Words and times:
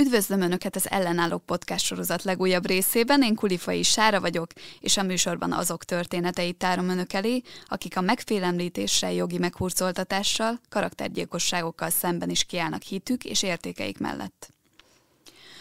Üdvözlöm 0.00 0.40
Önöket 0.40 0.76
az 0.76 0.90
Ellenállók 0.90 1.46
podcast 1.46 1.84
sorozat 1.84 2.22
legújabb 2.22 2.66
részében. 2.66 3.22
Én 3.22 3.34
Kulifai 3.34 3.82
Sára 3.82 4.20
vagyok, 4.20 4.50
és 4.80 4.96
a 4.96 5.02
műsorban 5.02 5.52
azok 5.52 5.84
történeteit 5.84 6.56
tárom 6.56 6.88
Önök 6.88 7.12
elé, 7.12 7.42
akik 7.66 7.96
a 7.96 8.00
megfélemlítéssel, 8.00 9.12
jogi 9.12 9.38
meghurcoltatással, 9.38 10.60
karaktergyilkosságokkal 10.68 11.90
szemben 11.90 12.30
is 12.30 12.44
kiállnak 12.44 12.82
hitük 12.82 13.24
és 13.24 13.42
értékeik 13.42 13.98
mellett. 13.98 14.50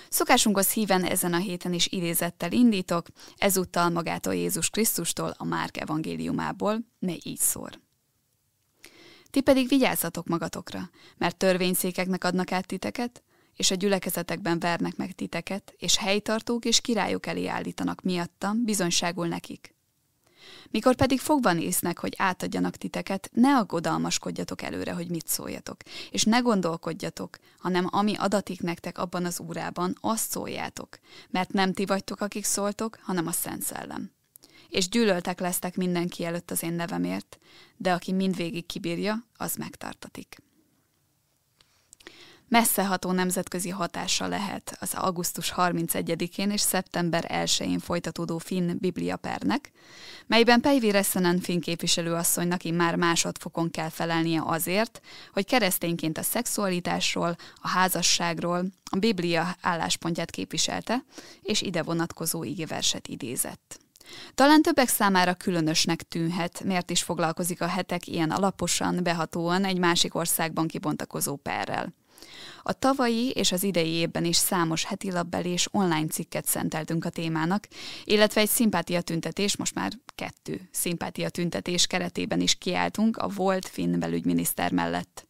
Szokásunkhoz 0.10 0.72
híven 0.72 1.04
ezen 1.04 1.34
a 1.34 1.40
héten 1.40 1.74
is 1.74 1.88
idézettel 1.88 2.52
indítok, 2.52 3.08
ezúttal 3.38 3.90
magától 3.90 4.36
Jézus 4.36 4.70
Krisztustól, 4.70 5.34
a 5.38 5.46
Márk 5.46 5.78
evangéliumából, 5.78 6.80
ne 7.00 7.14
így 7.24 7.40
szór. 7.40 7.80
Ti 9.30 9.42
pedig 9.42 9.68
vigyázzatok 9.68 10.28
magatokra, 10.28 10.90
mert 11.18 11.38
törvényszékeknek 11.38 12.24
adnak 12.24 12.52
át 12.52 12.68
titeket, 12.68 13.24
és 13.56 13.72
a 13.72 13.76
gyülekezetekben 13.76 14.60
vernek 14.60 14.96
meg 14.96 15.12
titeket, 15.12 15.74
és 15.78 15.98
helytartók 15.98 16.66
és 16.66 16.82
királyok 16.82 17.26
elé 17.26 17.48
állítanak 17.48 18.02
miattam, 18.02 18.64
bizonyságul 18.64 19.28
nekik. 19.28 19.76
Mikor 20.70 20.96
pedig 20.96 21.20
fogva 21.20 21.54
néznek, 21.54 22.00
hogy 22.00 22.14
átadjanak 22.18 22.76
titeket, 22.76 23.30
ne 23.34 23.58
aggodalmaskodjatok 23.58 24.62
előre, 24.62 24.92
hogy 24.94 25.10
mit 25.10 25.28
szóljatok, 25.28 25.78
és 26.12 26.24
ne 26.24 26.40
gondolkodjatok, 26.40 27.38
hanem 27.58 27.88
ami 27.90 28.16
adatik 28.16 28.62
nektek 28.62 28.98
abban 28.98 29.26
az 29.26 29.40
órában, 29.40 29.98
azt 30.02 30.30
szóljátok, 30.30 31.00
mert 31.30 31.54
nem 31.54 31.74
ti 31.74 31.86
vagytok, 31.86 32.22
akik 32.22 32.44
szóltok, 32.44 32.98
hanem 33.02 33.28
a 33.28 33.32
Szent 33.32 33.62
Szellem. 33.62 34.12
És 34.70 34.90
gyűlöltek 34.90 35.40
lesztek 35.40 35.76
mindenki 35.76 36.26
előtt 36.26 36.52
az 36.52 36.64
én 36.64 36.74
nevemért, 36.74 37.40
de 37.78 37.94
aki 37.94 38.12
mindvégig 38.12 38.66
kibírja, 38.66 39.26
az 39.38 39.56
megtartatik 39.56 40.44
messzeható 42.48 43.12
nemzetközi 43.12 43.70
hatása 43.70 44.28
lehet 44.28 44.78
az 44.80 44.94
augusztus 44.94 45.54
31-én 45.56 46.52
és 46.52 46.62
szeptember 46.62 47.26
1-én 47.28 47.80
folytatódó 47.80 48.38
finn 48.38 48.78
bibliapernek, 48.80 49.72
melyben 50.28 50.62
Päivi 50.62 50.92
Ressenen 50.92 51.40
finn 51.40 51.60
képviselőasszonynak 51.60 52.62
már 52.74 52.96
másodfokon 52.96 53.72
kell 53.72 53.90
felelnie 53.90 54.42
azért, 54.46 55.02
hogy 55.34 55.46
keresztényként 55.46 56.18
a 56.18 56.24
szexualitásról, 56.24 57.36
a 57.56 57.68
házasságról 57.68 58.66
a 58.92 58.98
Biblia 58.98 59.56
álláspontját 59.62 60.32
képviselte, 60.32 61.04
és 61.42 61.62
ide 61.62 61.84
vonatkozó 61.84 62.44
ígéverset 62.44 63.08
idézett. 63.08 63.80
Talán 64.36 64.62
többek 64.62 64.88
számára 64.88 65.34
különösnek 65.34 66.02
tűnhet, 66.02 66.64
miért 66.64 66.90
is 66.90 67.04
foglalkozik 67.04 67.62
a 67.62 67.68
hetek 67.68 68.08
ilyen 68.08 68.32
alaposan, 68.32 69.04
behatóan 69.04 69.66
egy 69.66 69.80
másik 69.80 70.16
országban 70.16 70.68
kibontakozó 70.68 71.36
perrel. 71.36 71.94
A 72.64 72.74
tavalyi 72.74 73.30
és 73.30 73.52
az 73.52 73.64
idei 73.64 73.90
évben 73.90 74.26
is 74.26 74.36
számos 74.36 74.86
heti 74.86 75.12
labbeli 75.12 75.50
és 75.50 75.68
online 75.72 76.08
cikket 76.08 76.46
szenteltünk 76.46 77.06
a 77.06 77.10
témának, 77.10 77.68
illetve 78.04 78.42
egy 78.42 78.50
szimpátia 78.50 79.02
tüntetés, 79.02 79.58
most 79.58 79.76
már 79.76 79.92
kettő 80.16 80.70
szimpátia 80.72 81.30
tüntetés 81.30 81.88
keretében 81.88 82.42
is 82.42 82.56
kiálltunk 82.56 83.18
a 83.18 83.28
volt 83.28 83.68
finn 83.68 84.00
belügyminiszter 84.00 84.72
mellett. 84.72 85.28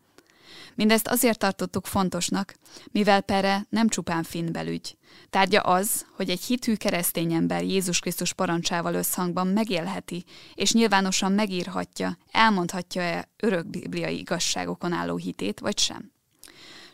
Mindezt 0.76 1.08
azért 1.08 1.40
tartottuk 1.40 1.86
fontosnak, 1.86 2.56
mivel 2.92 3.22
Pere 3.22 3.66
nem 3.70 3.88
csupán 3.88 4.24
finn 4.24 4.52
belügy. 4.52 4.98
Tárgya 5.30 5.62
az, 5.62 6.06
hogy 6.16 6.30
egy 6.30 6.44
hitű 6.44 6.76
keresztény 6.76 7.34
ember 7.34 7.64
Jézus 7.64 8.00
Krisztus 8.00 8.34
parancsával 8.34 8.94
összhangban 8.94 9.48
megélheti, 9.48 10.24
és 10.54 10.74
nyilvánosan 10.74 11.32
megírhatja, 11.32 12.18
elmondhatja-e 12.32 13.30
örök 13.38 13.68
bibliai 13.68 14.18
igazságokon 14.18 14.92
álló 14.92 15.16
hitét, 15.16 15.60
vagy 15.60 15.80
sem. 15.80 16.15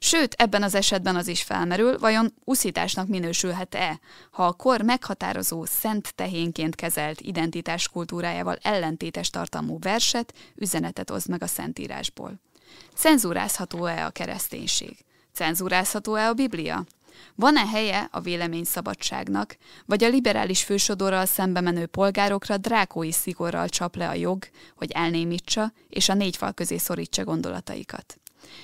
Sőt, 0.03 0.33
ebben 0.33 0.63
az 0.63 0.75
esetben 0.75 1.15
az 1.15 1.27
is 1.27 1.43
felmerül, 1.43 1.99
vajon 1.99 2.33
uszításnak 2.43 3.07
minősülhet-e, 3.07 3.99
ha 4.31 4.45
a 4.45 4.53
kor 4.53 4.81
meghatározó 4.81 5.65
szent 5.65 6.15
tehénként 6.15 6.75
kezelt 6.75 7.21
identitás 7.21 7.87
kultúrájával 7.87 8.57
ellentétes 8.61 9.29
tartalmú 9.29 9.79
verset, 9.79 10.33
üzenetet 10.55 11.09
oszd 11.09 11.29
meg 11.29 11.43
a 11.43 11.47
Szentírásból. 11.47 12.39
Cenzúrázható-e 12.95 14.05
a 14.05 14.09
kereszténység? 14.09 14.97
Cenzúrázható-e 15.33 16.27
a 16.27 16.33
Biblia? 16.33 16.83
Van-e 17.35 17.65
helye 17.67 18.07
a 18.11 18.19
véleményszabadságnak, 18.19 19.57
vagy 19.85 20.03
a 20.03 20.09
liberális 20.09 20.63
fősodorral 20.63 21.25
szembe 21.25 21.61
menő 21.61 21.85
polgárokra 21.85 22.57
drákói 22.57 23.11
szigorral 23.11 23.69
csap 23.69 23.95
le 23.95 24.09
a 24.09 24.13
jog, 24.13 24.43
hogy 24.75 24.91
elnémítsa 24.91 25.73
és 25.89 26.09
a 26.09 26.13
négy 26.13 26.37
fal 26.37 26.53
közé 26.53 26.77
szorítsa 26.77 27.23
gondolataikat? 27.23 28.15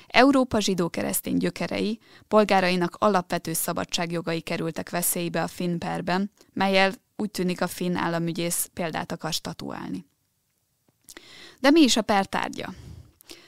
Európa 0.07 0.59
zsidó-keresztény 0.59 1.37
gyökerei, 1.37 1.99
polgárainak 2.27 2.95
alapvető 2.99 3.53
szabadságjogai 3.53 4.41
kerültek 4.41 4.89
veszélybe 4.89 5.43
a 5.43 5.47
finn 5.47 5.77
perben, 5.77 6.31
melyel 6.53 6.93
úgy 7.15 7.31
tűnik 7.31 7.61
a 7.61 7.67
finn 7.67 7.95
államügyész 7.95 8.69
példát 8.73 9.11
akar 9.11 9.33
statuálni. 9.33 10.05
De 11.59 11.69
mi 11.69 11.81
is 11.81 11.97
a 11.97 12.01
per 12.01 12.25
tárgya? 12.25 12.73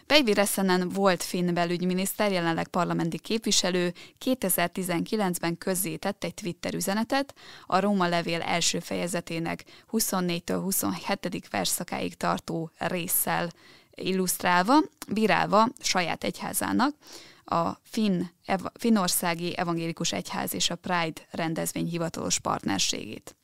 Päivi 0.10 0.34
Ressenen 0.34 0.90
volt 0.90 1.24
finn 1.24 1.54
belügyminiszter, 1.54 2.32
jelenleg 2.32 2.68
parlamenti 2.68 3.20
képviselő 3.20 3.94
2019-ben 4.26 5.58
közzétett 5.58 6.24
egy 6.24 6.34
Twitter 6.34 6.74
üzenetet 6.74 7.34
a 7.66 7.80
Róma 7.80 8.08
levél 8.08 8.42
első 8.42 8.80
fejezetének 8.80 9.64
24-től 9.92 10.60
27. 10.62 11.48
verszakáig 11.50 12.16
tartó 12.16 12.72
résszel 12.78 13.50
illusztrálva, 14.02 14.80
bírálva 15.12 15.68
saját 15.80 16.24
egyházának 16.24 16.96
a 17.46 17.70
Finn, 17.84 18.22
ev- 18.46 18.72
Finnországi 18.80 19.58
Evangélikus 19.58 20.12
Egyház 20.12 20.54
és 20.54 20.70
a 20.70 20.76
Pride 20.76 21.22
rendezvény 21.32 21.88
hivatalos 21.88 22.40
partnerségét. 22.40 23.36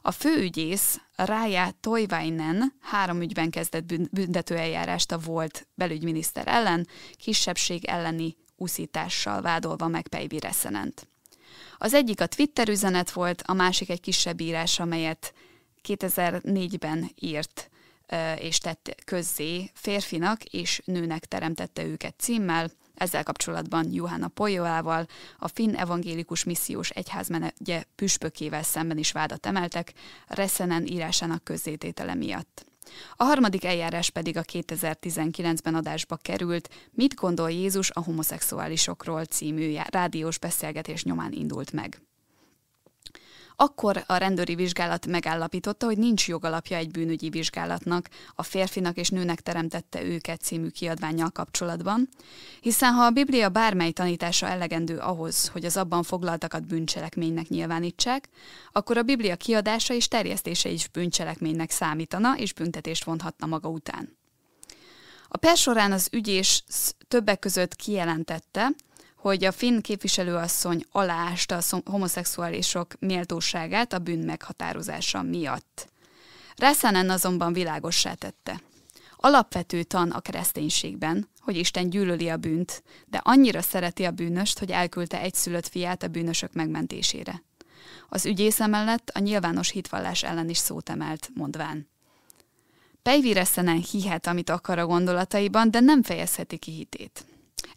A 0.00 0.10
főügyész 0.10 1.00
Rája 1.16 1.70
Toivainen 1.80 2.72
három 2.80 3.20
ügyben 3.20 3.50
kezdett 3.50 3.84
büntetőeljárást 4.10 5.12
a 5.12 5.18
volt 5.18 5.66
belügyminiszter 5.74 6.48
ellen, 6.48 6.86
kisebbség 7.16 7.84
elleni 7.84 8.36
úszítással 8.56 9.40
vádolva 9.40 9.88
meg 9.88 10.08
Pejvi 10.08 10.38
Reszenent. 10.38 11.08
Az 11.78 11.94
egyik 11.94 12.20
a 12.20 12.26
Twitter 12.26 12.68
üzenet 12.68 13.10
volt, 13.10 13.42
a 13.46 13.52
másik 13.52 13.90
egy 13.90 14.00
kisebb 14.00 14.40
írás, 14.40 14.78
amelyet 14.78 15.34
2004-ben 15.88 17.10
írt 17.20 17.70
és 18.38 18.58
tett 18.58 18.94
közzé 19.04 19.70
férfinak 19.74 20.44
és 20.44 20.82
nőnek 20.84 21.24
teremtette 21.24 21.84
őket 21.84 22.14
címmel, 22.18 22.70
ezzel 22.94 23.22
kapcsolatban 23.22 23.92
Johanna 23.92 24.28
Polyolával, 24.28 25.06
a 25.38 25.48
Finn 25.48 25.74
Evangélikus 25.74 26.44
Missziós 26.44 26.90
Egyházmenegye 26.90 27.84
püspökével 27.94 28.62
szemben 28.62 28.98
is 28.98 29.12
vádat 29.12 29.46
emeltek, 29.46 29.92
Reszenen 30.26 30.86
írásának 30.86 31.44
közzététele 31.44 32.14
miatt. 32.14 32.66
A 33.16 33.24
harmadik 33.24 33.64
eljárás 33.64 34.10
pedig 34.10 34.36
a 34.36 34.42
2019-ben 34.42 35.74
adásba 35.74 36.16
került 36.16 36.68
Mit 36.90 37.14
gondol 37.14 37.50
Jézus 37.50 37.90
a 37.90 38.02
homoszexuálisokról 38.02 39.24
című 39.24 39.76
rádiós 39.90 40.38
beszélgetés 40.38 41.04
nyomán 41.04 41.32
indult 41.32 41.72
meg. 41.72 42.02
Akkor 43.56 44.04
a 44.06 44.16
rendőri 44.16 44.54
vizsgálat 44.54 45.06
megállapította, 45.06 45.86
hogy 45.86 45.98
nincs 45.98 46.28
jogalapja 46.28 46.76
egy 46.76 46.90
bűnügyi 46.90 47.28
vizsgálatnak 47.28 48.08
a 48.34 48.42
férfinak 48.42 48.96
és 48.96 49.08
nőnek 49.08 49.40
teremtette 49.40 50.02
őket 50.02 50.40
című 50.40 50.68
kiadványjal 50.68 51.30
kapcsolatban, 51.30 52.08
hiszen 52.60 52.92
ha 52.92 53.04
a 53.04 53.10
Biblia 53.10 53.48
bármely 53.48 53.90
tanítása 53.90 54.46
elegendő 54.46 54.98
ahhoz, 54.98 55.48
hogy 55.48 55.64
az 55.64 55.76
abban 55.76 56.02
foglaltakat 56.02 56.66
bűncselekménynek 56.66 57.48
nyilvánítsák, 57.48 58.28
akkor 58.72 58.96
a 58.96 59.02
Biblia 59.02 59.36
kiadása 59.36 59.94
és 59.94 60.08
terjesztése 60.08 60.68
is 60.68 60.88
bűncselekménynek 60.88 61.70
számítana 61.70 62.36
és 62.36 62.52
büntetést 62.52 63.04
vonhatna 63.04 63.46
maga 63.46 63.68
után. 63.68 64.16
A 65.28 65.36
per 65.36 65.56
során 65.56 65.92
az 65.92 66.08
ügyés 66.12 66.64
többek 67.08 67.38
között 67.38 67.76
kijelentette, 67.76 68.70
hogy 69.24 69.44
a 69.44 69.52
finn 69.52 69.80
képviselőasszony 69.80 70.84
aláásta 70.90 71.56
a 71.70 71.90
homoszexuálisok 71.90 72.94
méltóságát 72.98 73.92
a 73.92 73.98
bűn 73.98 74.18
meghatározása 74.18 75.22
miatt. 75.22 75.88
Reszanen 76.56 77.10
azonban 77.10 77.52
világossá 77.52 78.14
tette. 78.14 78.60
Alapvető 79.16 79.82
tan 79.82 80.10
a 80.10 80.20
kereszténységben, 80.20 81.28
hogy 81.40 81.56
Isten 81.56 81.90
gyűlöli 81.90 82.28
a 82.28 82.36
bűnt, 82.36 82.82
de 83.06 83.20
annyira 83.22 83.62
szereti 83.62 84.04
a 84.04 84.10
bűnöst, 84.10 84.58
hogy 84.58 84.70
elküldte 84.70 85.20
egyszülött 85.20 85.68
fiát 85.68 86.02
a 86.02 86.08
bűnösök 86.08 86.52
megmentésére. 86.52 87.42
Az 88.08 88.26
ügyész 88.26 88.58
mellett 88.58 89.10
a 89.14 89.18
nyilvános 89.18 89.70
hitvallás 89.70 90.22
ellen 90.22 90.48
is 90.48 90.58
szót 90.58 90.88
emelt, 90.88 91.30
mondván. 91.34 91.88
Pejvi 93.02 93.32
Reszenen 93.32 93.80
hihet, 93.90 94.26
amit 94.26 94.50
akar 94.50 94.78
a 94.78 94.86
gondolataiban, 94.86 95.70
de 95.70 95.80
nem 95.80 96.02
fejezheti 96.02 96.58
ki 96.58 96.70
hitét. 96.70 97.24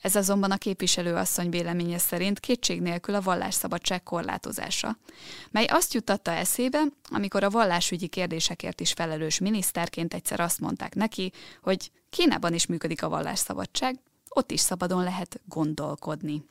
Ez 0.01 0.15
azonban 0.15 0.51
a 0.51 0.57
képviselőasszony 0.57 1.49
véleménye 1.49 1.97
szerint 1.97 2.39
kétség 2.39 2.81
nélkül 2.81 3.15
a 3.15 3.21
vallásszabadság 3.21 4.03
korlátozása, 4.03 4.97
mely 5.51 5.65
azt 5.65 5.93
juttatta 5.93 6.31
eszébe, 6.31 6.83
amikor 7.09 7.43
a 7.43 7.49
vallásügyi 7.49 8.07
kérdésekért 8.07 8.81
is 8.81 8.91
felelős 8.91 9.39
miniszterként 9.39 10.13
egyszer 10.13 10.39
azt 10.39 10.59
mondták 10.59 10.95
neki, 10.95 11.31
hogy 11.61 11.91
Kínában 12.09 12.53
is 12.53 12.65
működik 12.65 13.03
a 13.03 13.09
vallásszabadság, 13.09 13.99
ott 14.29 14.51
is 14.51 14.59
szabadon 14.59 15.03
lehet 15.03 15.41
gondolkodni. 15.45 16.43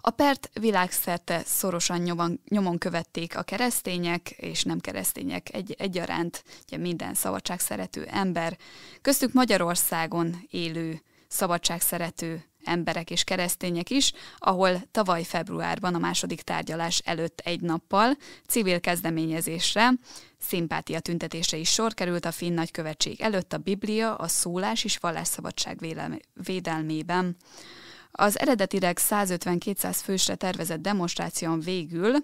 A 0.00 0.10
pert 0.10 0.50
világszerte 0.60 1.42
szorosan 1.44 1.98
nyomon, 1.98 2.40
nyomon 2.48 2.78
követték 2.78 3.36
a 3.36 3.42
keresztények 3.42 4.30
és 4.30 4.62
nem 4.62 4.78
keresztények 4.78 5.54
egy, 5.54 5.74
egyaránt, 5.78 6.44
ugye 6.66 6.76
minden 6.76 7.14
szabadságszerető 7.14 8.04
ember, 8.04 8.58
köztük 9.02 9.32
Magyarországon 9.32 10.46
élő 10.50 11.02
szabadságszerető 11.32 12.44
emberek 12.64 13.10
és 13.10 13.24
keresztények 13.24 13.90
is, 13.90 14.12
ahol 14.38 14.82
tavaly 14.90 15.22
februárban 15.22 15.94
a 15.94 15.98
második 15.98 16.42
tárgyalás 16.42 16.98
előtt 17.04 17.40
egy 17.44 17.60
nappal 17.60 18.16
civil 18.46 18.80
kezdeményezésre, 18.80 19.90
szimpátia 20.38 21.00
tüntetésre 21.00 21.56
is 21.56 21.70
sor 21.70 21.94
került 21.94 22.24
a 22.24 22.32
finn 22.32 22.54
nagykövetség 22.54 23.20
előtt 23.20 23.52
a 23.52 23.58
Biblia, 23.58 24.14
a 24.14 24.28
szólás 24.28 24.84
és 24.84 24.96
vallásszabadság 24.96 25.78
védelmében. 26.34 27.36
Az 28.10 28.38
eredetileg 28.38 28.98
150-200 29.10 29.96
fősre 30.02 30.34
tervezett 30.34 30.80
demonstráción 30.80 31.60
végül 31.60 32.14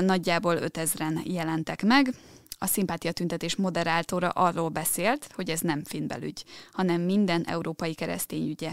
nagyjából 0.00 0.58
5000-en 0.60 1.22
jelentek 1.24 1.82
meg. 1.82 2.14
A 2.58 2.66
szimpátia 2.66 3.12
tüntetés 3.12 3.56
moderátora 3.56 4.28
arról 4.28 4.68
beszélt, 4.68 5.28
hogy 5.34 5.50
ez 5.50 5.60
nem 5.60 5.84
finn 5.84 6.06
belügy, 6.06 6.44
hanem 6.72 7.00
minden 7.00 7.44
európai 7.44 7.94
keresztény 7.94 8.48
ügye. 8.48 8.70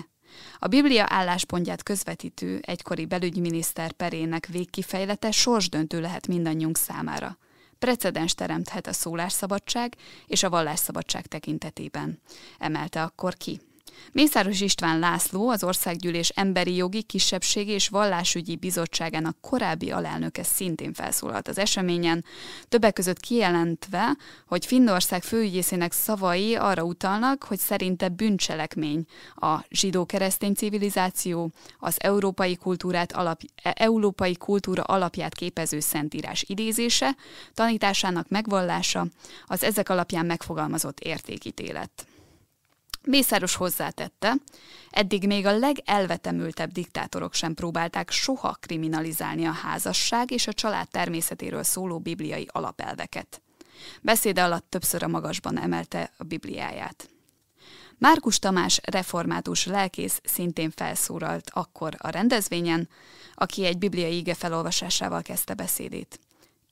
A 0.60 0.68
Biblia 0.68 1.06
álláspontját 1.08 1.84
közvetítő 1.84 2.60
egykori 2.62 3.06
belügyminiszter 3.06 3.92
perének 3.92 4.46
végkifejlete 4.46 5.32
sorsdöntő 5.32 6.02
lehet 6.02 6.28
mindannyiunk 6.28 6.78
számára. 6.78 7.38
Precedens 7.80 8.34
teremthet 8.34 8.88
a 8.88 8.94
szólásszabadság 8.94 9.96
és 10.28 10.44
a 10.44 10.50
vallásszabadság 10.50 11.28
tekintetében, 11.28 12.22
emelte 12.58 13.02
akkor 13.04 13.34
ki. 13.34 13.60
Mészáros 14.12 14.62
István 14.62 15.00
László, 15.00 15.50
az 15.50 15.64
Országgyűlés 15.64 16.30
Emberi 16.30 16.76
Jogi, 16.76 17.02
Kisebbségi 17.04 17.72
és 17.72 17.88
Vallásügyi 17.88 18.56
Bizottságának 18.56 19.38
korábbi 19.42 19.92
alelnöke 19.92 20.44
szintén 20.44 20.94
felszólalt 20.94 21.48
az 21.48 21.58
eseményen, 21.58 22.26
többek 22.68 22.94
között 22.94 23.20
kijelentve, 23.20 24.18
hogy 24.48 24.66
Finnország 24.66 25.24
főügyészének 25.24 25.92
szavai 25.92 26.56
arra 26.56 26.84
utalnak, 26.84 27.44
hogy 27.44 27.60
szerinte 27.60 28.10
bűncselekmény 28.10 29.06
a 29.36 29.66
zsidó-keresztény 29.70 30.54
civilizáció, 30.54 31.52
az 31.80 31.96
európai, 31.98 32.56
kultúrát 32.56 33.12
alap, 33.12 33.42
e, 33.64 33.74
európai 33.78 34.36
kultúra 34.36 34.84
alapját 34.84 35.36
képező 35.36 35.80
szentírás 35.80 36.44
idézése, 36.48 37.16
tanításának 37.54 38.30
megvallása, 38.30 39.08
az 39.46 39.64
ezek 39.64 39.90
alapján 39.90 40.26
megfogalmazott 40.26 41.00
értékítélet. 41.00 42.08
Mészáros 43.06 43.56
hozzátette, 43.56 44.36
eddig 44.90 45.28
még 45.28 45.46
a 45.46 45.58
legelvetemültebb 45.58 46.72
diktátorok 46.72 47.34
sem 47.34 47.54
próbálták 47.54 48.10
soha 48.10 48.58
kriminalizálni 48.60 49.46
a 49.46 49.52
házasság 49.52 50.32
és 50.32 50.48
a 50.48 50.54
család 50.54 50.88
természetéről 50.90 51.64
szóló 51.64 52.00
bibliai 52.00 52.48
alapelveket. 52.52 53.42
Beszéde 54.02 54.44
alatt 54.44 54.70
többször 54.70 55.04
a 55.04 55.08
magasban 55.08 55.60
emelte 55.60 56.12
a 56.18 56.24
Bibliáját. 56.24 57.10
Márkus 57.98 58.40
Tamás 58.40 58.80
református 58.84 59.66
lelkész 59.66 60.22
szintén 60.24 60.72
felszólalt 60.72 61.50
akkor 61.54 61.96
a 61.98 62.10
rendezvényen, 62.10 62.90
aki 63.34 63.66
egy 63.66 63.78
bibliai 63.78 64.18
ige 64.18 64.34
felolvasásával 64.34 65.22
kezdte 65.22 65.54
beszédét. 65.54 66.20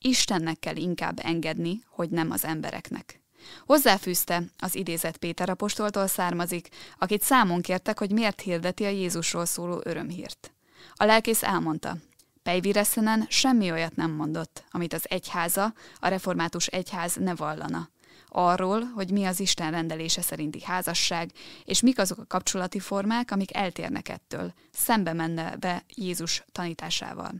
Istennek 0.00 0.58
kell 0.58 0.76
inkább 0.76 1.20
engedni, 1.22 1.82
hogy 1.88 2.10
nem 2.10 2.30
az 2.30 2.44
embereknek. 2.44 3.23
Hozzáfűzte, 3.66 4.42
az 4.58 4.74
idézet 4.74 5.16
Péter 5.16 5.48
apostoltól 5.48 6.06
származik, 6.06 6.68
akit 6.98 7.22
számon 7.22 7.60
kértek, 7.60 7.98
hogy 7.98 8.10
miért 8.10 8.40
hirdeti 8.40 8.84
a 8.84 8.88
Jézusról 8.88 9.44
szóló 9.44 9.80
örömhírt. 9.84 10.52
A 10.94 11.04
lelkész 11.04 11.42
elmondta, 11.42 11.96
Pejvireszenen 12.44 13.26
semmi 13.28 13.70
olyat 13.70 13.96
nem 13.96 14.10
mondott, 14.10 14.64
amit 14.70 14.92
az 14.92 15.10
egyháza, 15.10 15.74
a 15.98 16.08
református 16.08 16.66
egyház 16.66 17.14
ne 17.14 17.34
vallana. 17.34 17.88
Arról, 18.28 18.82
hogy 18.82 19.10
mi 19.10 19.24
az 19.24 19.40
Isten 19.40 19.70
rendelése 19.70 20.22
szerinti 20.22 20.62
házasság, 20.62 21.30
és 21.64 21.80
mik 21.80 21.98
azok 21.98 22.18
a 22.18 22.26
kapcsolati 22.26 22.78
formák, 22.78 23.30
amik 23.30 23.56
eltérnek 23.56 24.08
ettől, 24.08 24.52
szembe 24.72 25.12
menne 25.12 25.56
be 25.56 25.84
Jézus 25.88 26.44
tanításával. 26.52 27.32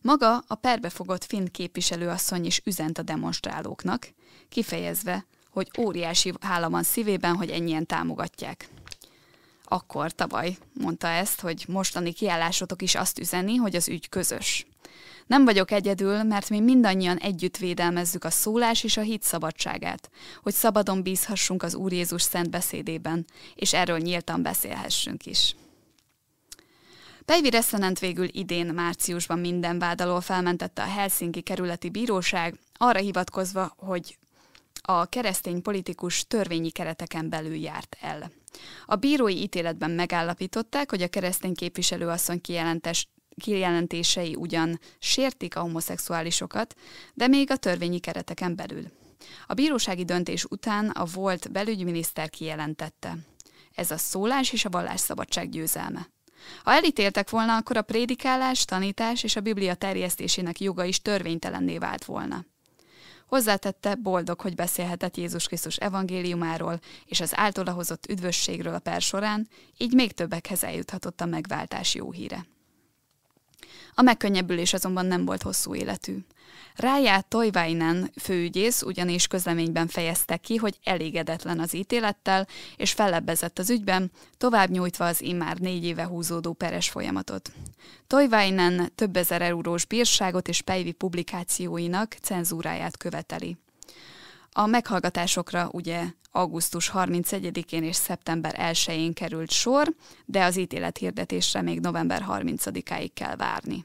Maga 0.00 0.44
a 0.46 0.54
perbefogott 0.54 1.24
finn 1.24 1.46
képviselőasszony 1.46 2.44
is 2.44 2.62
üzent 2.64 2.98
a 2.98 3.02
demonstrálóknak, 3.02 4.12
kifejezve, 4.50 5.26
hogy 5.50 5.70
óriási 5.78 6.32
hála 6.40 6.70
van 6.70 6.82
szívében, 6.82 7.36
hogy 7.36 7.50
ennyien 7.50 7.86
támogatják. 7.86 8.68
Akkor 9.64 10.12
tavaly 10.12 10.56
mondta 10.80 11.08
ezt, 11.08 11.40
hogy 11.40 11.64
mostani 11.68 12.12
kiállásotok 12.12 12.82
is 12.82 12.94
azt 12.94 13.18
üzeni, 13.18 13.56
hogy 13.56 13.76
az 13.76 13.88
ügy 13.88 14.08
közös. 14.08 14.66
Nem 15.26 15.44
vagyok 15.44 15.70
egyedül, 15.70 16.22
mert 16.22 16.50
mi 16.50 16.60
mindannyian 16.60 17.16
együtt 17.16 17.56
védelmezzük 17.56 18.24
a 18.24 18.30
szólás 18.30 18.84
és 18.84 18.96
a 18.96 19.00
hit 19.00 19.22
szabadságát, 19.22 20.10
hogy 20.42 20.54
szabadon 20.54 21.02
bízhassunk 21.02 21.62
az 21.62 21.74
Úr 21.74 21.92
Jézus 21.92 22.22
szent 22.22 22.50
beszédében, 22.50 23.26
és 23.54 23.72
erről 23.72 23.98
nyíltan 23.98 24.42
beszélhessünk 24.42 25.26
is. 25.26 25.56
Päivi 27.24 27.50
Reszenent 27.50 27.98
végül 27.98 28.28
idén 28.30 28.66
márciusban 28.66 29.38
minden 29.38 29.78
vád 29.78 30.00
alól 30.00 30.20
felmentette 30.20 30.82
a 30.82 30.86
Helsinki 30.86 31.40
kerületi 31.40 31.90
bíróság, 31.90 32.58
arra 32.76 32.98
hivatkozva, 32.98 33.74
hogy 33.76 34.18
a 34.82 35.06
keresztény 35.06 35.62
politikus 35.62 36.26
törvényi 36.26 36.70
kereteken 36.70 37.28
belül 37.28 37.54
járt 37.54 37.96
el. 38.00 38.30
A 38.86 38.96
bírói 38.96 39.36
ítéletben 39.36 39.90
megállapították, 39.90 40.90
hogy 40.90 41.02
a 41.02 41.08
keresztény 41.08 41.54
képviselőasszony 41.54 42.40
kijelentes, 42.40 43.08
kijelentései 43.36 44.34
ugyan 44.34 44.80
sértik 44.98 45.56
a 45.56 45.60
homoszexuálisokat, 45.60 46.74
de 47.14 47.26
még 47.26 47.50
a 47.50 47.56
törvényi 47.56 47.98
kereteken 47.98 48.56
belül. 48.56 48.82
A 49.46 49.54
bírósági 49.54 50.04
döntés 50.04 50.44
után 50.44 50.88
a 50.88 51.04
volt 51.04 51.52
belügyminiszter 51.52 52.30
kijelentette. 52.30 53.16
Ez 53.74 53.90
a 53.90 53.96
szólás 53.96 54.52
és 54.52 54.64
a 54.64 54.70
vallásszabadság 54.70 55.48
győzelme. 55.48 56.08
Ha 56.64 56.72
elítéltek 56.72 57.30
volna, 57.30 57.56
akkor 57.56 57.76
a 57.76 57.82
prédikálás, 57.82 58.64
tanítás 58.64 59.22
és 59.22 59.36
a 59.36 59.40
Biblia 59.40 59.74
terjesztésének 59.74 60.60
joga 60.60 60.84
is 60.84 61.02
törvénytelenné 61.02 61.78
vált 61.78 62.04
volna. 62.04 62.44
Hozzátette, 63.30 63.94
boldog, 63.94 64.40
hogy 64.40 64.54
beszélhetett 64.54 65.16
Jézus 65.16 65.46
Krisztus 65.46 65.76
evangéliumáról 65.76 66.80
és 67.04 67.20
az 67.20 67.32
általa 67.36 67.72
hozott 67.72 68.06
üdvösségről 68.08 68.74
a 68.74 68.78
per 68.78 69.00
során, 69.00 69.48
így 69.78 69.92
még 69.92 70.12
többekhez 70.12 70.64
eljuthatott 70.64 71.20
a 71.20 71.26
megváltás 71.26 71.94
jó 71.94 72.10
híre. 72.10 72.46
A 73.94 74.02
megkönnyebbülés 74.02 74.72
azonban 74.72 75.06
nem 75.06 75.24
volt 75.24 75.42
hosszú 75.42 75.74
életű. 75.74 76.18
Rájá 76.74 77.20
Toivainen 77.20 78.10
főügyész 78.20 78.82
ugyanis 78.82 79.26
közleményben 79.26 79.86
fejezte 79.86 80.36
ki, 80.36 80.56
hogy 80.56 80.78
elégedetlen 80.84 81.60
az 81.60 81.74
ítélettel, 81.74 82.46
és 82.76 82.92
fellebbezett 82.92 83.58
az 83.58 83.70
ügyben, 83.70 84.10
tovább 84.36 84.70
nyújtva 84.70 85.06
az 85.06 85.22
immár 85.22 85.58
négy 85.58 85.84
éve 85.84 86.06
húzódó 86.06 86.52
peres 86.52 86.88
folyamatot. 86.88 87.52
Toivainen 88.06 88.92
több 88.94 89.16
ezer 89.16 89.42
eurós 89.42 89.84
bírságot 89.84 90.48
és 90.48 90.62
pejvi 90.62 90.92
publikációinak 90.92 92.16
cenzúráját 92.22 92.96
követeli. 92.96 93.56
A 94.52 94.66
meghallgatásokra 94.66 95.68
ugye 95.72 96.04
augusztus 96.30 96.90
31-én 96.94 97.84
és 97.84 97.96
szeptember 97.96 98.54
1-én 98.58 99.12
került 99.12 99.50
sor, 99.50 99.94
de 100.24 100.44
az 100.44 100.56
ítélet 100.56 100.98
hirdetésre 100.98 101.62
még 101.62 101.80
november 101.80 102.24
30-áig 102.28 103.10
kell 103.14 103.36
várni. 103.36 103.84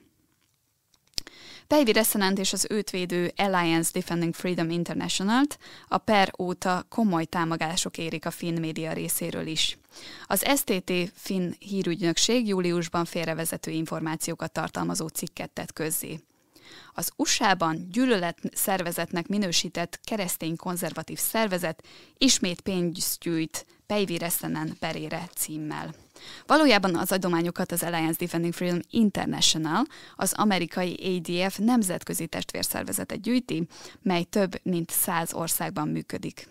Pejvi 1.68 1.92
Resonant 1.92 2.40
és 2.40 2.54
az 2.54 2.68
őt 2.70 2.90
védő 2.90 3.32
Alliance 3.36 3.90
Defending 3.94 4.34
Freedom 4.34 4.70
International-t 4.70 5.58
a 5.88 5.98
per 5.98 6.32
óta 6.40 6.86
komoly 6.90 7.26
támogatások 7.26 7.98
érik 7.98 8.26
a 8.26 8.32
finn 8.32 8.60
média 8.60 8.94
részéről 8.94 9.48
is. 9.48 9.78
Az 10.26 10.46
STT 10.56 10.92
finn 11.14 11.52
hírügynökség 11.60 12.48
júliusban 12.48 13.06
félrevezető 13.06 13.72
információkat 13.72 14.52
tartalmazó 14.52 15.08
cikket 15.08 15.50
tett 15.50 15.74
közzé. 15.74 16.20
Az 16.94 17.12
USA-ban 17.16 17.88
gyűlölet 17.92 18.38
szervezetnek 18.54 19.28
minősített 19.28 20.00
keresztény 20.04 20.56
konzervatív 20.56 21.18
szervezet 21.18 21.84
ismét 22.18 22.62
pénzt 22.62 23.20
gyűjt 23.20 23.66
Pejvi 23.88 24.18
Reszenen 24.18 24.76
perére 24.80 25.30
címmel. 25.36 26.05
Valójában 26.46 26.96
az 26.96 27.12
adományokat 27.12 27.72
az 27.72 27.84
Alliance 27.84 28.18
Defending 28.20 28.54
Freedom 28.54 28.80
International, 28.90 29.84
az 30.16 30.34
amerikai 30.34 30.94
ADF 31.18 31.58
nemzetközi 31.58 32.28
testvérszervezete 32.28 33.16
gyűjti, 33.16 33.68
mely 34.02 34.24
több 34.24 34.60
mint 34.64 34.90
száz 34.90 35.34
országban 35.34 35.88
működik. 35.88 36.48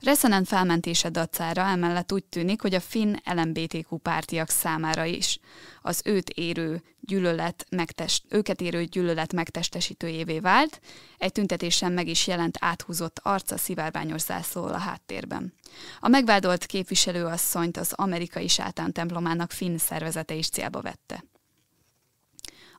Resonant 0.00 0.48
felmentése 0.48 1.08
dacára 1.08 1.62
emellett 1.62 2.12
úgy 2.12 2.24
tűnik, 2.24 2.62
hogy 2.62 2.74
a 2.74 2.80
finn 2.80 3.14
LMBTQ 3.24 3.96
pártiak 3.96 4.48
számára 4.48 5.04
is 5.04 5.38
az 5.82 6.00
őt 6.04 6.30
érő 6.30 6.82
gyűlölet 7.00 7.66
megtest, 7.70 8.24
őket 8.28 8.60
érő 8.60 8.84
gyűlölet 8.84 9.32
megtestesítőjévé 9.32 10.38
vált, 10.38 10.80
egy 11.18 11.32
tüntetésen 11.32 11.92
meg 11.92 12.08
is 12.08 12.26
jelent 12.26 12.56
áthúzott 12.60 13.20
arca 13.22 13.56
szivárványos 13.56 14.20
zászlóval 14.20 14.74
a 14.74 14.78
háttérben. 14.78 15.52
A 16.00 16.08
megvádolt 16.08 16.66
képviselőasszonyt 16.66 17.76
az 17.76 17.92
amerikai 17.92 18.48
sátán 18.48 18.92
templomának 18.92 19.50
finn 19.50 19.76
szervezete 19.76 20.34
is 20.34 20.48
célba 20.48 20.80
vette. 20.80 21.24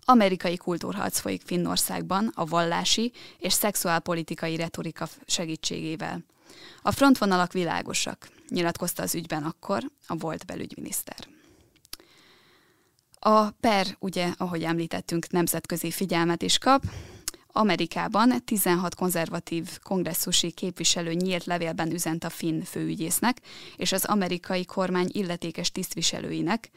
Amerikai 0.06 0.58
kultúrharc 0.58 1.20
folyik 1.20 1.42
Finnországban 1.46 2.32
a 2.36 2.46
vallási 2.46 3.12
és 3.38 3.54
szexuálpolitikai 3.54 4.56
retorika 4.56 5.08
segítségével. 5.26 6.24
A 6.82 6.92
frontvonalak 6.92 7.52
világosak, 7.52 8.30
nyilatkozta 8.50 9.04
az 9.04 9.16
ügyben 9.16 9.44
akkor 9.44 9.92
a 10.08 10.16
volt 10.16 10.46
belügyminiszter. 10.46 11.28
A 13.20 13.50
per, 13.50 13.96
ugye, 14.00 14.34
ahogy 14.38 14.64
említettünk, 14.64 15.30
nemzetközi 15.30 15.92
figyelmet 15.92 16.42
is 16.42 16.58
kap. 16.58 16.84
Amerikában 17.48 18.46
16 18.46 18.96
konzervatív 18.96 19.80
kongresszusi 19.80 20.52
képviselő 20.52 21.14
nyílt 21.14 21.46
levélben 21.46 21.92
üzent 21.92 22.24
a 22.24 22.30
finn 22.30 22.62
főügyésznek 22.62 23.38
és 23.76 23.92
az 23.92 24.06
amerikai 24.06 24.66
kormány 24.66 25.10
illetékes 25.12 25.72
tisztviselőinek, 25.72 26.70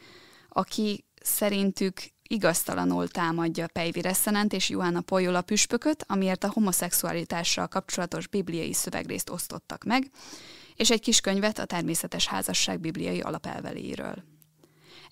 aki 0.49 1.05
szerintük 1.23 2.01
igaztalanul 2.27 3.09
támadja 3.09 3.67
Pejvi 3.67 4.01
Reszenent 4.01 4.53
és 4.53 4.69
Joanna 4.69 5.01
Poyola 5.01 5.43
püspököt, 5.43 6.05
amiért 6.09 6.45
a 6.45 6.51
homoszexualitással 6.53 7.67
kapcsolatos 7.67 8.27
bibliai 8.27 8.73
szövegrészt 8.73 9.31
osztottak 9.31 9.85
meg, 9.85 10.11
és 10.77 10.91
egy 10.91 11.01
kis 11.01 11.21
könyvet 11.21 11.59
a 11.59 11.65
természetes 11.65 12.27
házasság 12.27 12.81
bibliai 12.81 13.21
alapelveléről. 13.21 14.25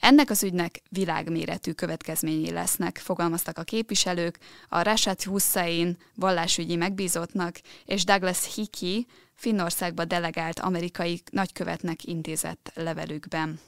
Ennek 0.00 0.30
az 0.30 0.42
ügynek 0.42 0.82
világméretű 0.88 1.72
következményei 1.72 2.50
lesznek, 2.50 2.98
fogalmaztak 2.98 3.58
a 3.58 3.62
képviselők, 3.62 4.38
a 4.68 4.82
Rashad 4.82 5.22
Hussein 5.22 5.96
vallásügyi 6.14 6.76
megbízottnak 6.76 7.60
és 7.84 8.04
Douglas 8.04 8.54
Hickey 8.54 9.06
Finnországba 9.34 10.04
delegált 10.04 10.60
amerikai 10.60 11.22
nagykövetnek 11.30 12.04
intézett 12.04 12.70
levelükben. 12.74 13.60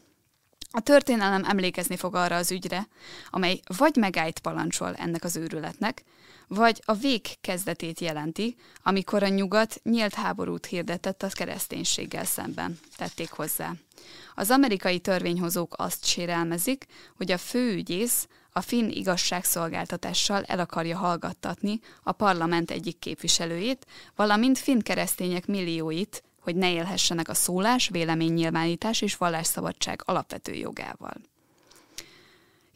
A 0.76 0.80
történelem 0.80 1.44
emlékezni 1.44 1.96
fog 1.96 2.14
arra 2.14 2.36
az 2.36 2.50
ügyre, 2.50 2.88
amely 3.30 3.60
vagy 3.78 3.96
megállt 3.96 4.38
palancsol 4.38 4.94
ennek 4.94 5.24
az 5.24 5.36
őrületnek, 5.36 6.02
vagy 6.48 6.82
a 6.84 6.94
vég 6.94 7.20
kezdetét 7.40 8.00
jelenti, 8.00 8.56
amikor 8.82 9.22
a 9.22 9.28
nyugat 9.28 9.80
nyílt 9.82 10.14
háborút 10.14 10.66
hirdetett 10.66 11.22
a 11.22 11.28
kereszténységgel 11.28 12.24
szemben, 12.24 12.78
tették 12.96 13.30
hozzá. 13.30 13.72
Az 14.34 14.50
amerikai 14.50 14.98
törvényhozók 14.98 15.74
azt 15.76 16.04
sérelmezik, 16.04 16.86
hogy 17.16 17.32
a 17.32 17.38
főügyész 17.38 18.28
a 18.52 18.60
finn 18.60 18.88
igazságszolgáltatással 18.88 20.42
el 20.42 20.58
akarja 20.58 20.96
hallgattatni 20.96 21.80
a 22.02 22.12
parlament 22.12 22.70
egyik 22.70 22.98
képviselőjét, 22.98 23.86
valamint 24.16 24.58
finn 24.58 24.80
keresztények 24.80 25.46
millióit, 25.46 26.22
hogy 26.46 26.56
ne 26.56 26.72
élhessenek 26.72 27.28
a 27.28 27.34
szólás, 27.34 27.88
véleménynyilvánítás 27.88 29.00
és 29.00 29.16
vallásszabadság 29.16 30.02
alapvető 30.04 30.54
jogával. 30.54 31.14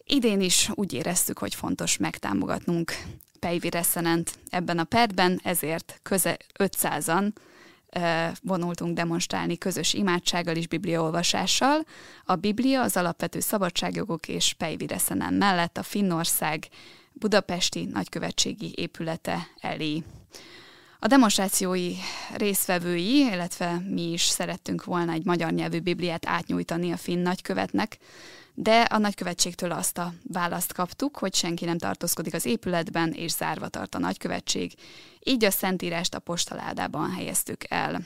Idén 0.04 0.40
is 0.40 0.70
úgy 0.74 0.92
éreztük, 0.92 1.38
hogy 1.38 1.54
fontos 1.54 1.96
megtámogatnunk 1.96 2.92
Pejvi 3.38 3.70
Reszenent 3.70 4.38
ebben 4.48 4.78
a 4.78 4.84
perben, 4.84 5.40
ezért 5.42 6.00
köze 6.02 6.36
500-an 6.58 7.32
vonultunk 8.42 8.96
demonstrálni 8.96 9.58
közös 9.58 9.94
imádsággal 9.94 10.56
és 10.56 10.66
bibliaolvasással. 10.68 11.84
A 12.24 12.34
Biblia 12.34 12.82
az 12.82 12.96
alapvető 12.96 13.40
szabadságjogok 13.40 14.28
és 14.28 14.52
Pejvi 14.52 14.86
Reszenen 14.86 15.34
mellett 15.34 15.76
a 15.76 15.82
Finnország 15.82 16.68
budapesti 17.12 17.84
nagykövetségi 17.84 18.72
épülete 18.76 19.48
elé. 19.60 20.02
A 21.02 21.06
demonstrációi 21.06 21.94
résztvevői, 22.34 23.18
illetve 23.18 23.82
mi 23.88 24.12
is 24.12 24.22
szerettünk 24.22 24.84
volna 24.84 25.12
egy 25.12 25.24
magyar 25.24 25.52
nyelvű 25.52 25.80
Bibliát 25.80 26.26
átnyújtani 26.26 26.92
a 26.92 26.96
finn 26.96 27.22
nagykövetnek, 27.22 27.98
de 28.54 28.80
a 28.80 28.98
nagykövetségtől 28.98 29.72
azt 29.72 29.98
a 29.98 30.12
választ 30.32 30.72
kaptuk, 30.72 31.16
hogy 31.18 31.34
senki 31.34 31.64
nem 31.64 31.78
tartózkodik 31.78 32.34
az 32.34 32.44
épületben, 32.44 33.12
és 33.12 33.30
zárva 33.30 33.68
tart 33.68 33.94
a 33.94 33.98
nagykövetség, 33.98 34.74
így 35.24 35.44
a 35.44 35.50
szentírást 35.50 36.14
a 36.14 36.18
postaládában 36.18 37.10
helyeztük 37.10 37.64
el. 37.68 38.00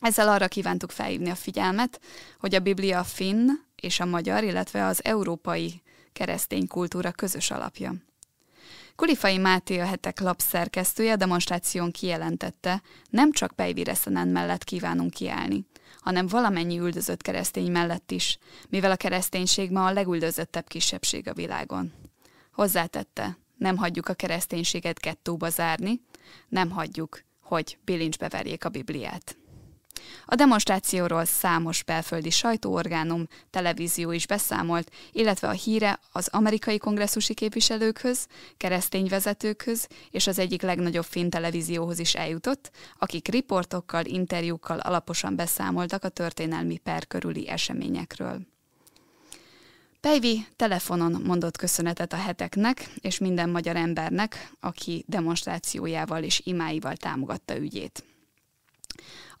Ezzel 0.00 0.28
arra 0.28 0.48
kívántuk 0.48 0.90
felhívni 0.90 1.30
a 1.30 1.34
figyelmet, 1.34 2.00
hogy 2.38 2.54
a 2.54 2.60
Biblia 2.60 3.04
finn 3.04 3.48
és 3.76 4.00
a 4.00 4.04
magyar, 4.04 4.44
illetve 4.44 4.86
az 4.86 5.04
európai 5.04 5.82
keresztény 6.12 6.66
kultúra 6.66 7.12
közös 7.12 7.50
alapja. 7.50 7.94
Kulifai 8.96 9.38
Máté 9.38 9.78
a 9.78 9.84
hetek 9.84 10.20
lapszerkesztője 10.20 11.12
a 11.12 11.16
demonstráción 11.16 11.90
kijelentette, 11.90 12.82
nem 13.10 13.32
csak 13.32 13.52
Pejvi 13.52 13.84
Reszenen 13.84 14.28
mellett 14.28 14.64
kívánunk 14.64 15.10
kiállni, 15.10 15.66
hanem 16.00 16.26
valamennyi 16.26 16.78
üldözött 16.78 17.22
keresztény 17.22 17.70
mellett 17.70 18.10
is, 18.10 18.38
mivel 18.68 18.90
a 18.90 18.96
kereszténység 18.96 19.70
ma 19.70 19.86
a 19.86 19.92
legüldözöttebb 19.92 20.66
kisebbség 20.66 21.28
a 21.28 21.34
világon. 21.34 21.92
Hozzátette, 22.52 23.38
nem 23.56 23.76
hagyjuk 23.76 24.08
a 24.08 24.14
kereszténységet 24.14 25.00
gettóba 25.00 25.48
zárni, 25.48 26.00
nem 26.48 26.70
hagyjuk, 26.70 27.20
hogy 27.40 27.78
bilincsbe 27.84 28.28
verjék 28.28 28.64
a 28.64 28.68
Bibliát. 28.68 29.36
A 30.24 30.34
demonstrációról 30.34 31.24
számos 31.24 31.82
belföldi 31.82 32.30
sajtóorgánum, 32.30 33.26
televízió 33.50 34.10
is 34.10 34.26
beszámolt, 34.26 34.90
illetve 35.12 35.48
a 35.48 35.52
híre 35.52 35.98
az 36.12 36.28
amerikai 36.30 36.78
kongresszusi 36.78 37.34
képviselőkhöz, 37.34 38.26
keresztény 38.56 39.08
vezetőkhöz 39.08 39.88
és 40.10 40.26
az 40.26 40.38
egyik 40.38 40.62
legnagyobb 40.62 41.04
finn 41.04 41.28
televízióhoz 41.28 41.98
is 41.98 42.14
eljutott, 42.14 42.70
akik 42.98 43.28
riportokkal, 43.28 44.04
interjúkkal 44.04 44.78
alaposan 44.78 45.36
beszámoltak 45.36 46.04
a 46.04 46.08
történelmi 46.08 46.78
per 46.78 47.06
körüli 47.06 47.48
eseményekről. 47.48 48.50
Pejvi 50.02 50.46
telefonon 50.56 51.22
mondott 51.24 51.56
köszönetet 51.56 52.12
a 52.12 52.16
heteknek 52.16 52.90
és 53.00 53.18
minden 53.18 53.48
magyar 53.48 53.76
embernek, 53.76 54.52
aki 54.60 55.04
demonstrációjával 55.06 56.22
és 56.22 56.40
imáival 56.44 56.96
támogatta 56.96 57.58
ügyét. 57.58 58.04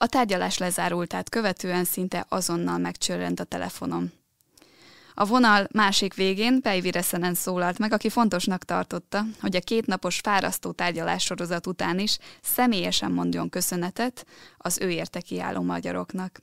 A 0.02 0.06
tárgyalás 0.06 0.58
lezárultát 0.58 1.28
követően 1.28 1.84
szinte 1.84 2.26
azonnal 2.28 2.78
megcsörrent 2.78 3.40
a 3.40 3.44
telefonom. 3.44 4.12
A 5.14 5.24
vonal 5.24 5.68
másik 5.72 6.14
végén 6.14 6.60
Pejvi 6.60 6.90
Reszenen 6.90 7.34
szólalt 7.34 7.78
meg, 7.78 7.92
aki 7.92 8.08
fontosnak 8.08 8.64
tartotta, 8.64 9.24
hogy 9.40 9.56
a 9.56 9.60
kétnapos 9.60 10.18
fárasztó 10.18 10.72
tárgyalássorozat 10.72 11.66
után 11.66 11.98
is 11.98 12.18
személyesen 12.40 13.12
mondjon 13.12 13.48
köszönetet 13.48 14.26
az 14.56 14.78
ő 14.80 14.90
érte 14.90 15.20
kiálló 15.20 15.62
magyaroknak. 15.62 16.42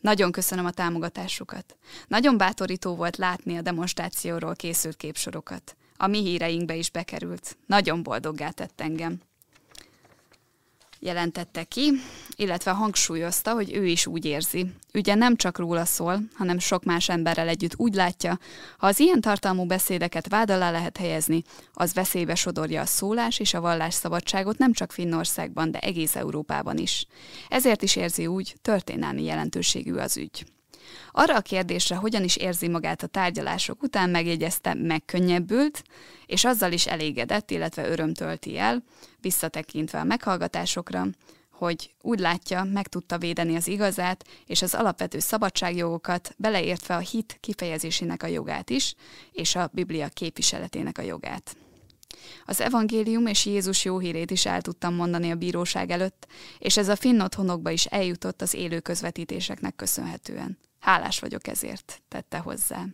Nagyon 0.00 0.32
köszönöm 0.32 0.64
a 0.64 0.70
támogatásukat. 0.70 1.76
Nagyon 2.06 2.36
bátorító 2.36 2.94
volt 2.94 3.16
látni 3.16 3.56
a 3.56 3.62
demonstrációról 3.62 4.54
készült 4.54 4.96
képsorokat. 4.96 5.76
A 5.96 6.06
mi 6.06 6.18
híreinkbe 6.18 6.74
is 6.74 6.90
bekerült. 6.90 7.56
Nagyon 7.66 8.02
boldoggá 8.02 8.50
tett 8.50 8.80
engem 8.80 9.20
jelentette 11.00 11.64
ki, 11.64 11.92
illetve 12.36 12.70
hangsúlyozta, 12.70 13.52
hogy 13.52 13.74
ő 13.74 13.86
is 13.86 14.06
úgy 14.06 14.24
érzi. 14.24 14.66
Ugye 14.94 15.14
nem 15.14 15.36
csak 15.36 15.58
róla 15.58 15.84
szól, 15.84 16.20
hanem 16.34 16.58
sok 16.58 16.84
más 16.84 17.08
emberrel 17.08 17.48
együtt 17.48 17.74
úgy 17.76 17.94
látja, 17.94 18.38
ha 18.78 18.86
az 18.86 19.00
ilyen 19.00 19.20
tartalmú 19.20 19.64
beszédeket 19.64 20.28
vád 20.28 20.50
alá 20.50 20.70
lehet 20.70 20.96
helyezni, 20.96 21.42
az 21.72 21.94
veszélybe 21.94 22.34
sodorja 22.34 22.80
a 22.80 22.86
szólás 22.86 23.38
és 23.38 23.54
a 23.54 23.60
vallásszabadságot 23.60 24.58
nem 24.58 24.72
csak 24.72 24.92
Finnországban, 24.92 25.70
de 25.70 25.78
egész 25.78 26.16
Európában 26.16 26.76
is. 26.76 27.06
Ezért 27.48 27.82
is 27.82 27.96
érzi 27.96 28.26
úgy, 28.26 28.56
történelmi 28.62 29.22
jelentőségű 29.24 29.94
az 29.94 30.16
ügy. 30.16 30.46
Arra 31.12 31.36
a 31.36 31.40
kérdésre, 31.40 31.96
hogyan 31.96 32.24
is 32.24 32.36
érzi 32.36 32.68
magát 32.68 33.02
a 33.02 33.06
tárgyalások 33.06 33.82
után, 33.82 34.10
megjegyezte, 34.10 34.74
megkönnyebbült, 34.74 35.82
és 36.26 36.44
azzal 36.44 36.72
is 36.72 36.86
elégedett, 36.86 37.50
illetve 37.50 37.88
öröm 37.88 38.14
tölti 38.14 38.58
el, 38.58 38.82
visszatekintve 39.20 39.98
a 39.98 40.04
meghallgatásokra, 40.04 41.06
hogy 41.50 41.94
úgy 42.00 42.18
látja, 42.18 42.64
meg 42.64 42.88
tudta 42.88 43.18
védeni 43.18 43.56
az 43.56 43.68
igazát 43.68 44.24
és 44.46 44.62
az 44.62 44.74
alapvető 44.74 45.18
szabadságjogokat, 45.18 46.34
beleértve 46.36 46.94
a 46.94 46.98
hit 46.98 47.36
kifejezésének 47.40 48.22
a 48.22 48.26
jogát 48.26 48.70
is, 48.70 48.94
és 49.32 49.54
a 49.54 49.70
Biblia 49.72 50.08
képviseletének 50.08 50.98
a 50.98 51.02
jogát. 51.02 51.56
Az 52.44 52.60
evangélium 52.60 53.26
és 53.26 53.46
Jézus 53.46 53.84
jó 53.84 53.98
hírét 53.98 54.30
is 54.30 54.46
el 54.46 54.60
tudtam 54.60 54.94
mondani 54.94 55.30
a 55.30 55.34
bíróság 55.34 55.90
előtt, 55.90 56.26
és 56.58 56.76
ez 56.76 56.88
a 56.88 56.96
finn 56.96 57.20
otthonokba 57.20 57.70
is 57.70 57.84
eljutott 57.84 58.42
az 58.42 58.54
élő 58.54 58.80
közvetítéseknek 58.80 59.76
köszönhetően. 59.76 60.58
Hálás 60.80 61.18
vagyok 61.18 61.46
ezért, 61.46 62.02
tette 62.08 62.38
hozzá. 62.38 62.84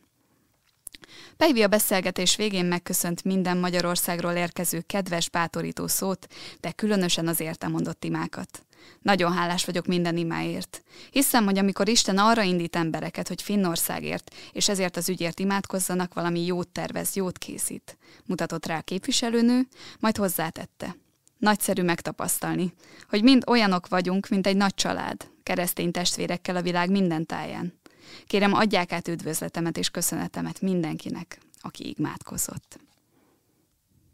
Pejvi 1.36 1.62
a 1.62 1.68
beszélgetés 1.68 2.36
végén 2.36 2.64
megköszönt 2.64 3.24
minden 3.24 3.56
Magyarországról 3.56 4.32
érkező 4.32 4.80
kedves, 4.80 5.30
bátorító 5.30 5.86
szót, 5.86 6.26
de 6.60 6.70
különösen 6.70 7.28
az 7.28 7.40
érte 7.40 7.68
mondott 7.68 8.04
imákat. 8.04 8.64
Nagyon 9.00 9.32
hálás 9.32 9.64
vagyok 9.64 9.86
minden 9.86 10.16
imáért. 10.16 10.82
Hiszem, 11.10 11.44
hogy 11.44 11.58
amikor 11.58 11.88
Isten 11.88 12.18
arra 12.18 12.42
indít 12.42 12.76
embereket, 12.76 13.28
hogy 13.28 13.42
Finnországért, 13.42 14.34
és 14.52 14.68
ezért 14.68 14.96
az 14.96 15.08
ügyért 15.08 15.38
imádkozzanak, 15.40 16.14
valami 16.14 16.44
jót 16.44 16.68
tervez, 16.68 17.14
jót 17.14 17.38
készít. 17.38 17.96
Mutatott 18.26 18.66
rá 18.66 18.78
a 18.78 18.82
képviselőnő, 18.82 19.66
majd 20.00 20.16
hozzátette. 20.16 20.96
Nagyszerű 21.38 21.82
megtapasztalni, 21.82 22.74
hogy 23.08 23.22
mind 23.22 23.42
olyanok 23.46 23.88
vagyunk, 23.88 24.28
mint 24.28 24.46
egy 24.46 24.56
nagy 24.56 24.74
család, 24.74 25.30
keresztény 25.42 25.90
testvérekkel 25.90 26.56
a 26.56 26.62
világ 26.62 26.90
minden 26.90 27.26
táján. 27.26 27.80
Kérem, 28.26 28.52
adják 28.52 28.92
át 28.92 29.08
üdvözletemet 29.08 29.76
és 29.76 29.90
köszönetemet 29.90 30.60
mindenkinek, 30.60 31.38
aki 31.60 31.94
imádkozott. 31.98 32.78